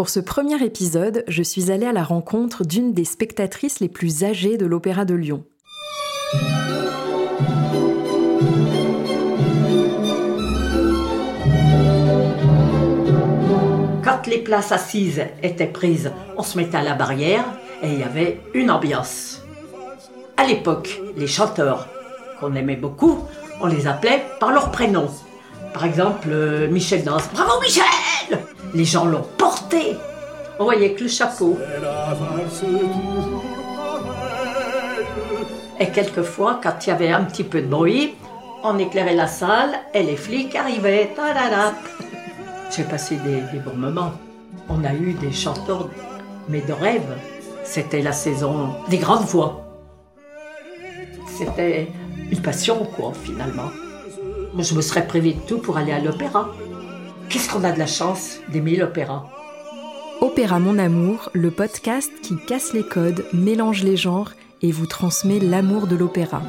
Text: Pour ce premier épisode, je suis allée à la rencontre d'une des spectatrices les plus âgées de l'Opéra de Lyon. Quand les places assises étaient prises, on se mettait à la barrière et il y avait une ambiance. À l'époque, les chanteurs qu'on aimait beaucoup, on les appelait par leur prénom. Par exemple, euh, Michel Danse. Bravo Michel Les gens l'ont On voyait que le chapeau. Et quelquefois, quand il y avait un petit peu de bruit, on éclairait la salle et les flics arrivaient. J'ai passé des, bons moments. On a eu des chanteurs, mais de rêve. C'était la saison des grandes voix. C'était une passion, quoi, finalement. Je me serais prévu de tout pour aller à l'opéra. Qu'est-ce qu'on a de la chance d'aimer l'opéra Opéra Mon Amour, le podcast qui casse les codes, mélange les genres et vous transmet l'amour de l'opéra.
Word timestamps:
Pour 0.00 0.08
ce 0.08 0.20
premier 0.20 0.64
épisode, 0.64 1.24
je 1.28 1.42
suis 1.42 1.70
allée 1.70 1.84
à 1.84 1.92
la 1.92 2.02
rencontre 2.02 2.64
d'une 2.64 2.94
des 2.94 3.04
spectatrices 3.04 3.80
les 3.80 3.88
plus 3.90 4.24
âgées 4.24 4.56
de 4.56 4.64
l'Opéra 4.64 5.04
de 5.04 5.12
Lyon. 5.12 5.44
Quand 14.02 14.26
les 14.26 14.38
places 14.38 14.72
assises 14.72 15.20
étaient 15.42 15.66
prises, 15.66 16.10
on 16.38 16.42
se 16.42 16.56
mettait 16.56 16.78
à 16.78 16.82
la 16.82 16.94
barrière 16.94 17.44
et 17.82 17.92
il 17.92 17.98
y 17.98 18.02
avait 18.02 18.40
une 18.54 18.70
ambiance. 18.70 19.42
À 20.38 20.46
l'époque, 20.46 20.98
les 21.14 21.26
chanteurs 21.26 21.88
qu'on 22.40 22.54
aimait 22.54 22.76
beaucoup, 22.76 23.18
on 23.60 23.66
les 23.66 23.86
appelait 23.86 24.24
par 24.40 24.50
leur 24.50 24.70
prénom. 24.70 25.10
Par 25.74 25.84
exemple, 25.84 26.28
euh, 26.30 26.70
Michel 26.70 27.04
Danse. 27.04 27.28
Bravo 27.34 27.60
Michel 27.60 27.84
Les 28.72 28.86
gens 28.86 29.04
l'ont 29.04 29.26
On 30.58 30.64
voyait 30.64 30.92
que 30.92 31.04
le 31.04 31.08
chapeau. 31.08 31.58
Et 35.78 35.88
quelquefois, 35.88 36.60
quand 36.62 36.86
il 36.86 36.90
y 36.90 36.92
avait 36.92 37.10
un 37.10 37.24
petit 37.24 37.44
peu 37.44 37.62
de 37.62 37.66
bruit, 37.66 38.14
on 38.62 38.78
éclairait 38.78 39.14
la 39.14 39.26
salle 39.26 39.70
et 39.94 40.02
les 40.02 40.16
flics 40.16 40.54
arrivaient. 40.54 41.10
J'ai 42.70 42.84
passé 42.84 43.16
des, 43.16 43.58
bons 43.58 43.76
moments. 43.76 44.12
On 44.68 44.84
a 44.84 44.92
eu 44.92 45.14
des 45.14 45.32
chanteurs, 45.32 45.88
mais 46.48 46.60
de 46.60 46.72
rêve. 46.72 47.16
C'était 47.64 48.02
la 48.02 48.12
saison 48.12 48.74
des 48.88 48.98
grandes 48.98 49.24
voix. 49.24 49.64
C'était 51.26 51.88
une 52.30 52.42
passion, 52.42 52.84
quoi, 52.84 53.12
finalement. 53.14 53.70
Je 54.58 54.74
me 54.74 54.82
serais 54.82 55.06
prévu 55.06 55.32
de 55.32 55.40
tout 55.40 55.58
pour 55.58 55.78
aller 55.78 55.92
à 55.92 56.00
l'opéra. 56.00 56.50
Qu'est-ce 57.30 57.48
qu'on 57.48 57.64
a 57.64 57.72
de 57.72 57.78
la 57.78 57.86
chance 57.86 58.40
d'aimer 58.48 58.76
l'opéra 58.76 59.30
Opéra 60.32 60.60
Mon 60.60 60.78
Amour, 60.78 61.28
le 61.32 61.50
podcast 61.50 62.12
qui 62.22 62.36
casse 62.36 62.72
les 62.72 62.84
codes, 62.84 63.24
mélange 63.32 63.82
les 63.82 63.96
genres 63.96 64.30
et 64.62 64.70
vous 64.70 64.86
transmet 64.86 65.40
l'amour 65.40 65.88
de 65.88 65.96
l'opéra. 65.96 66.40